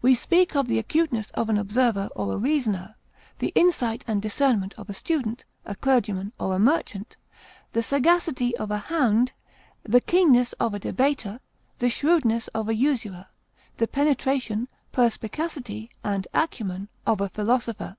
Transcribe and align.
We 0.00 0.14
speak 0.14 0.54
of 0.54 0.68
the 0.68 0.78
acuteness 0.78 1.32
of 1.32 1.48
an 1.48 1.58
observer 1.58 2.08
or 2.14 2.34
a 2.34 2.38
reasoner, 2.38 2.94
the 3.40 3.50
insight 3.56 4.04
and 4.06 4.22
discernment 4.22 4.74
of 4.78 4.88
a 4.88 4.94
student, 4.94 5.44
a 5.64 5.74
clergyman, 5.74 6.32
or 6.38 6.54
a 6.54 6.60
merchant, 6.60 7.16
the 7.72 7.82
sagacity 7.82 8.56
of 8.58 8.70
a 8.70 8.78
hound, 8.78 9.32
the 9.82 10.00
keenness 10.00 10.52
of 10.60 10.72
a 10.72 10.78
debater, 10.78 11.40
the 11.80 11.90
shrewdness 11.90 12.46
of 12.54 12.68
a 12.68 12.76
usurer, 12.76 13.26
the 13.78 13.88
penetration, 13.88 14.68
perspicacity, 14.92 15.90
and 16.04 16.28
acumen 16.32 16.88
of 17.04 17.20
a 17.20 17.28
philosopher. 17.28 17.96